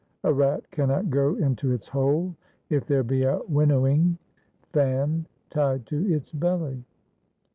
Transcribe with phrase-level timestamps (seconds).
[0.23, 2.35] A rat cannot go into its hole
[2.71, 4.17] if there be a winnowing
[4.73, 6.83] fan tied to its belly.